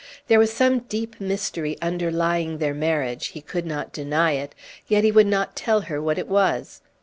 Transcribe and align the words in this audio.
There 0.29 0.39
was 0.39 0.51
some 0.51 0.79
deep 0.79 1.19
mystery 1.21 1.77
underlying 1.79 2.57
their 2.57 2.73
marriage, 2.73 3.27
he 3.27 3.39
could 3.41 3.67
not 3.67 3.93
deny 3.93 4.31
it, 4.31 4.55
yet 4.87 5.03
he 5.03 5.11
would 5.11 5.27
not 5.27 5.55
tell 5.55 5.81
her 5.81 6.01
what 6.01 6.17
it 6.17 6.27
was. 6.27 6.81